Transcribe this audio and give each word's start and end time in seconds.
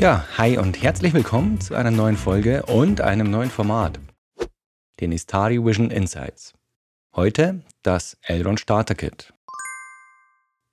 Ja, 0.00 0.24
hi 0.38 0.56
und 0.56 0.82
herzlich 0.82 1.12
willkommen 1.12 1.60
zu 1.60 1.74
einer 1.74 1.90
neuen 1.90 2.16
Folge 2.16 2.62
und 2.62 3.02
einem 3.02 3.30
neuen 3.30 3.50
Format, 3.50 4.00
den 4.98 5.12
Istari 5.12 5.62
Vision 5.62 5.90
Insights. 5.90 6.54
Heute 7.14 7.60
das 7.82 8.16
Elrond 8.22 8.60
Starter 8.60 8.94
Kit. 8.94 9.34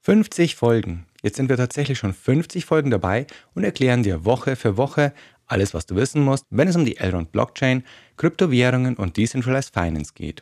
50 0.04 0.56
Folgen. 0.56 1.08
Jetzt 1.22 1.36
sind 1.36 1.50
wir 1.50 1.58
tatsächlich 1.58 2.00
schon 2.00 2.14
50 2.14 2.64
Folgen 2.64 2.90
dabei 2.90 3.28
und 3.54 3.66
erklären 3.66 4.02
dir 4.02 4.24
Woche 4.24 4.56
für 4.56 4.78
Woche 4.78 5.14
alles, 5.46 5.74
was 5.74 5.86
du 5.86 5.98
wissen 5.98 6.24
musst, 6.24 6.46
wenn 6.50 6.70
es 6.70 6.78
um 6.78 6.86
die 6.86 6.96
Elrond 6.96 7.34
Blockchain, 7.34 7.84
Kryptowährungen 8.16 8.96
und 8.96 9.18
Decentralized 9.18 9.74
Finance 9.74 10.14
geht. 10.16 10.42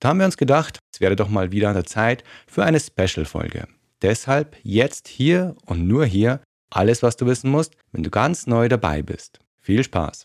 Da 0.00 0.08
haben 0.08 0.18
wir 0.20 0.24
uns 0.24 0.38
gedacht, 0.38 0.78
es 0.94 1.02
wäre 1.02 1.14
doch 1.14 1.28
mal 1.28 1.52
wieder 1.52 1.68
an 1.68 1.74
der 1.74 1.84
Zeit 1.84 2.24
für 2.46 2.64
eine 2.64 2.80
Special-Folge. 2.80 3.68
Deshalb 4.00 4.56
jetzt 4.62 5.08
hier 5.08 5.56
und 5.66 5.86
nur 5.86 6.06
hier 6.06 6.40
alles, 6.70 7.02
was 7.02 7.16
du 7.16 7.26
wissen 7.26 7.50
musst, 7.50 7.76
wenn 7.92 8.02
du 8.02 8.10
ganz 8.10 8.46
neu 8.46 8.68
dabei 8.68 9.02
bist. 9.02 9.40
Viel 9.60 9.82
Spaß! 9.82 10.24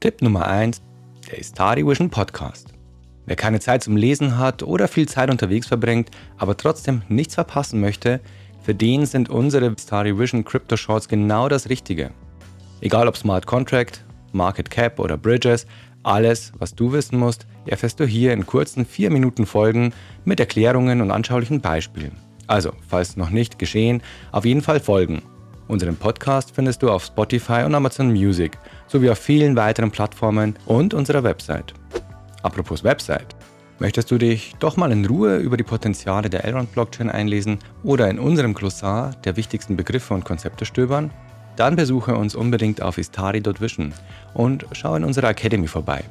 Tipp 0.00 0.22
Nummer 0.22 0.46
1: 0.46 0.82
Der 1.30 1.38
Istari 1.38 1.86
Vision 1.86 2.10
Podcast. 2.10 2.72
Wer 3.26 3.36
keine 3.36 3.60
Zeit 3.60 3.84
zum 3.84 3.96
Lesen 3.96 4.38
hat 4.38 4.62
oder 4.62 4.88
viel 4.88 5.08
Zeit 5.08 5.30
unterwegs 5.30 5.66
verbringt, 5.66 6.10
aber 6.38 6.56
trotzdem 6.56 7.02
nichts 7.08 7.34
verpassen 7.34 7.80
möchte, 7.80 8.20
für 8.62 8.74
den 8.74 9.06
sind 9.06 9.28
unsere 9.28 9.66
Istari 9.66 10.18
Vision 10.18 10.44
Crypto 10.44 10.76
Shorts 10.76 11.08
genau 11.08 11.48
das 11.48 11.68
Richtige. 11.68 12.10
Egal 12.80 13.08
ob 13.08 13.16
Smart 13.16 13.46
Contract, 13.46 14.04
Market 14.32 14.70
Cap 14.70 14.98
oder 14.98 15.16
Bridges, 15.16 15.66
alles, 16.02 16.52
was 16.58 16.74
du 16.74 16.92
wissen 16.92 17.18
musst, 17.18 17.46
erfährst 17.66 18.00
du 18.00 18.06
hier 18.06 18.32
in 18.32 18.46
kurzen 18.46 18.86
4 18.86 19.10
Minuten 19.10 19.44
Folgen 19.44 19.92
mit 20.24 20.40
Erklärungen 20.40 21.02
und 21.02 21.10
anschaulichen 21.10 21.60
Beispielen. 21.60 22.16
Also, 22.46 22.72
falls 22.88 23.16
noch 23.16 23.30
nicht 23.30 23.58
geschehen, 23.58 24.02
auf 24.32 24.46
jeden 24.46 24.62
Fall 24.62 24.80
folgen. 24.80 25.22
Unseren 25.70 25.94
Podcast 25.94 26.50
findest 26.52 26.82
du 26.82 26.90
auf 26.90 27.04
Spotify 27.04 27.62
und 27.64 27.76
Amazon 27.76 28.10
Music 28.10 28.58
sowie 28.88 29.08
auf 29.08 29.20
vielen 29.20 29.54
weiteren 29.54 29.92
Plattformen 29.92 30.56
und 30.66 30.94
unserer 30.94 31.22
Website. 31.22 31.74
Apropos 32.42 32.82
Website. 32.82 33.36
Möchtest 33.78 34.10
du 34.10 34.18
dich 34.18 34.56
doch 34.58 34.76
mal 34.76 34.90
in 34.90 35.06
Ruhe 35.06 35.36
über 35.36 35.56
die 35.56 35.62
Potenziale 35.62 36.28
der 36.28 36.44
Elrond 36.44 36.72
Blockchain 36.72 37.08
einlesen 37.08 37.60
oder 37.84 38.10
in 38.10 38.18
unserem 38.18 38.52
Glossar 38.52 39.12
der 39.24 39.36
wichtigsten 39.36 39.76
Begriffe 39.76 40.12
und 40.12 40.24
Konzepte 40.24 40.64
stöbern? 40.64 41.12
Dann 41.54 41.76
besuche 41.76 42.16
uns 42.16 42.34
unbedingt 42.34 42.82
auf 42.82 42.98
istari.vision 42.98 43.94
und 44.34 44.66
schau 44.72 44.96
in 44.96 45.04
unserer 45.04 45.28
Academy 45.28 45.68
vorbei. 45.68 46.02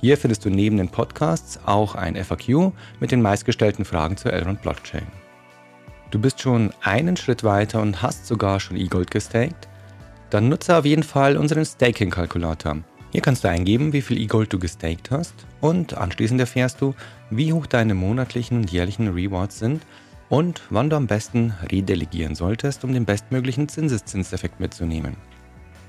Hier 0.00 0.16
findest 0.16 0.46
du 0.46 0.48
neben 0.48 0.78
den 0.78 0.88
Podcasts 0.88 1.60
auch 1.66 1.94
ein 1.94 2.16
FAQ 2.16 2.72
mit 3.00 3.12
den 3.12 3.20
meistgestellten 3.20 3.84
Fragen 3.84 4.16
zur 4.16 4.32
Elrond 4.32 4.62
Blockchain. 4.62 5.23
Du 6.14 6.20
bist 6.20 6.40
schon 6.40 6.72
einen 6.80 7.16
Schritt 7.16 7.42
weiter 7.42 7.82
und 7.82 8.00
hast 8.00 8.28
sogar 8.28 8.60
schon 8.60 8.76
E-Gold 8.76 9.10
gestaked? 9.10 9.66
Dann 10.30 10.48
nutze 10.48 10.76
auf 10.76 10.84
jeden 10.84 11.02
Fall 11.02 11.36
unseren 11.36 11.64
Staking-Kalkulator. 11.64 12.84
Hier 13.10 13.20
kannst 13.20 13.42
du 13.42 13.48
eingeben, 13.48 13.92
wie 13.92 14.00
viel 14.00 14.20
E-Gold 14.20 14.52
du 14.52 14.60
gestaked 14.60 15.10
hast 15.10 15.34
und 15.60 15.94
anschließend 15.94 16.38
erfährst 16.38 16.80
du, 16.80 16.94
wie 17.30 17.52
hoch 17.52 17.66
deine 17.66 17.94
monatlichen 17.94 18.58
und 18.58 18.70
jährlichen 18.70 19.08
Rewards 19.08 19.58
sind 19.58 19.82
und 20.28 20.62
wann 20.70 20.88
du 20.88 20.94
am 20.94 21.08
besten 21.08 21.52
redelegieren 21.72 22.36
solltest, 22.36 22.84
um 22.84 22.92
den 22.92 23.06
bestmöglichen 23.06 23.68
Zinseszinseffekt 23.68 24.60
mitzunehmen. 24.60 25.16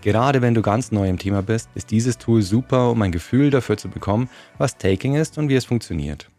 Gerade 0.02 0.42
wenn 0.42 0.56
du 0.56 0.64
ganz 0.64 0.92
neu 0.92 1.08
im 1.08 1.20
Thema 1.20 1.44
bist, 1.44 1.70
ist 1.76 1.92
dieses 1.92 2.18
Tool 2.18 2.42
super, 2.42 2.90
um 2.90 3.00
ein 3.04 3.12
Gefühl 3.12 3.52
dafür 3.52 3.78
zu 3.78 3.90
bekommen, 3.90 4.28
was 4.58 4.72
Staking 4.72 5.14
ist 5.14 5.38
und 5.38 5.50
wie 5.50 5.56
es 5.56 5.66
funktioniert. 5.66 6.32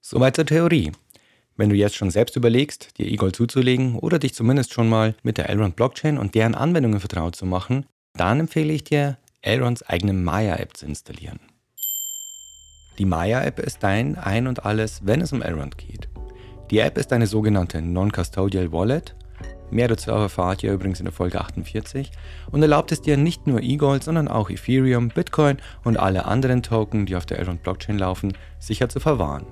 Soweit 0.00 0.34
zur 0.34 0.46
Theorie. 0.46 0.90
Wenn 1.56 1.70
du 1.70 1.76
jetzt 1.76 1.96
schon 1.96 2.10
selbst 2.10 2.36
überlegst, 2.36 2.98
dir 2.98 3.06
E-Gold 3.06 3.34
zuzulegen 3.34 3.98
oder 3.98 4.18
dich 4.18 4.34
zumindest 4.34 4.74
schon 4.74 4.90
mal 4.90 5.14
mit 5.22 5.38
der 5.38 5.48
Elrond 5.48 5.74
Blockchain 5.74 6.18
und 6.18 6.34
deren 6.34 6.54
Anwendungen 6.54 7.00
vertraut 7.00 7.34
zu 7.34 7.46
machen, 7.46 7.86
dann 8.14 8.40
empfehle 8.40 8.72
ich 8.72 8.84
dir, 8.84 9.16
Elronds 9.40 9.82
eigene 9.82 10.12
Maya-App 10.12 10.76
zu 10.76 10.86
installieren. 10.86 11.40
Die 12.98 13.06
Maya-App 13.06 13.58
ist 13.58 13.82
dein 13.82 14.16
Ein 14.16 14.46
und 14.46 14.66
Alles, 14.66 15.02
wenn 15.04 15.20
es 15.20 15.32
um 15.32 15.40
Elrond 15.40 15.78
geht. 15.78 16.08
Die 16.70 16.78
App 16.78 16.98
ist 16.98 17.12
eine 17.12 17.26
sogenannte 17.26 17.80
Non-Custodial 17.80 18.72
Wallet. 18.72 19.14
Mehr 19.70 19.88
dazu 19.88 20.10
erfahrt 20.10 20.62
ihr 20.62 20.72
übrigens 20.72 21.00
in 21.00 21.04
der 21.04 21.12
Folge 21.12 21.40
48 21.40 22.10
und 22.50 22.62
erlaubt 22.62 22.92
es 22.92 23.02
dir 23.02 23.16
nicht 23.16 23.46
nur 23.46 23.62
E-Gold, 23.62 24.04
sondern 24.04 24.28
auch 24.28 24.50
Ethereum, 24.50 25.08
Bitcoin 25.08 25.58
und 25.84 25.98
alle 25.98 26.26
anderen 26.26 26.62
Token, 26.62 27.06
die 27.06 27.16
auf 27.16 27.26
der 27.26 27.38
Elrond 27.38 27.62
Blockchain 27.62 27.98
laufen, 27.98 28.32
sicher 28.58 28.88
zu 28.88 29.00
verwahren. 29.00 29.46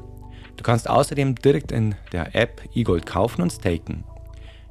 Du 0.56 0.62
kannst 0.62 0.88
außerdem 0.88 1.34
direkt 1.36 1.72
in 1.72 1.94
der 2.12 2.34
App 2.34 2.62
eGold 2.74 3.06
kaufen 3.06 3.42
und 3.42 3.52
staken. 3.52 4.04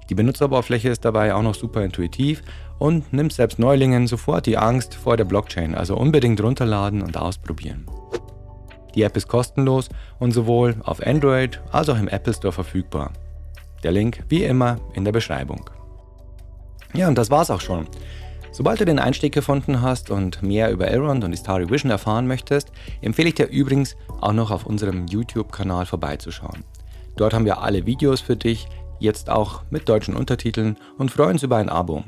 Die 0.10 0.16
Benutzeroberfläche 0.16 0.90
ist 0.90 1.06
dabei 1.06 1.34
auch 1.34 1.42
noch 1.42 1.56
super 1.56 1.84
intuitiv 1.84 2.42
und 2.78 3.14
nimmt 3.14 3.34
selbst 3.34 3.60
Neulingen 3.60 4.08
sofort 4.08 4.46
die 4.46 4.58
Angst 4.58 4.96
vor 4.96 5.18
der 5.18 5.26
Blockchain, 5.26 5.76
also 5.76 5.96
unbedingt 5.96 6.42
runterladen 6.42 7.02
und 7.02 7.18
ausprobieren. 7.18 7.86
Die 8.96 9.04
App 9.04 9.18
ist 9.18 9.28
kostenlos 9.28 9.90
und 10.20 10.32
sowohl 10.32 10.76
auf 10.84 11.06
Android 11.06 11.62
als 11.72 11.90
auch 11.90 11.98
im 11.98 12.08
Apple 12.08 12.34
Store 12.34 12.52
verfügbar. 12.52 13.12
Der 13.82 13.92
Link 13.92 14.24
wie 14.30 14.44
immer 14.44 14.78
in 14.94 15.04
der 15.06 15.12
Beschreibung. 15.12 15.70
Ja, 16.94 17.08
und 17.08 17.18
das 17.18 17.32
war's 17.32 17.50
auch 17.50 17.62
schon. 17.62 17.88
Sobald 18.54 18.80
du 18.80 18.86
den 18.86 19.00
Einstieg 19.00 19.34
gefunden 19.34 19.82
hast 19.82 20.12
und 20.12 20.44
mehr 20.44 20.70
über 20.72 20.88
Elrond 20.88 21.24
und 21.24 21.34
Istari 21.34 21.72
Vision 21.72 21.90
erfahren 21.90 22.28
möchtest, 22.28 22.72
empfehle 23.02 23.30
ich 23.30 23.34
dir 23.34 23.48
übrigens 23.48 23.96
auch 24.22 24.32
noch 24.32 24.52
auf 24.52 24.68
unserem 24.68 25.08
YouTube-Kanal 25.08 25.88
vorbeizuschauen. 25.88 26.64
Dort 27.16 27.34
haben 27.34 27.46
wir 27.46 27.64
alle 27.64 27.88
Videos 27.88 28.22
für 28.22 28.36
dich, 28.36 28.68
jetzt 29.00 29.32
auch 29.32 29.64
mit 29.72 29.90
deutschen 29.90 30.16
Untertiteln 30.16 30.78
und 31.00 31.10
freuen 31.10 31.32
uns 31.32 31.42
über 31.42 31.58
ein 31.58 31.68
Abo. 31.68 32.04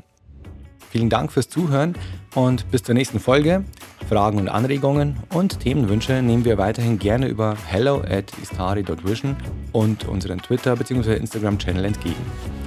Vielen 0.88 1.10
Dank 1.10 1.32
fürs 1.32 1.48
Zuhören 1.48 1.96
und 2.36 2.70
bis 2.70 2.84
zur 2.84 2.94
nächsten 2.94 3.18
Folge. 3.18 3.64
Fragen 4.08 4.38
und 4.38 4.48
Anregungen 4.48 5.16
und 5.34 5.58
Themenwünsche 5.58 6.22
nehmen 6.22 6.44
wir 6.44 6.58
weiterhin 6.58 7.00
gerne 7.00 7.26
über 7.26 7.56
hello 7.66 8.02
at 8.08 8.32
istari.vision 8.40 9.34
und 9.72 10.06
unseren 10.06 10.38
Twitter- 10.38 10.76
bzw. 10.76 11.16
Instagram-Channel 11.16 11.84
entgegen. 11.84 12.24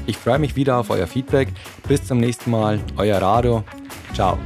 Ich 0.10 0.18
freue 0.18 0.40
mich 0.40 0.56
wieder 0.56 0.78
auf 0.78 0.90
euer 0.90 1.06
Feedback. 1.06 1.50
Bis 1.88 2.04
zum 2.04 2.18
nächsten 2.18 2.50
Mal, 2.50 2.80
euer 2.98 3.22
Rado. 3.22 3.64
Ciao. 4.16 4.40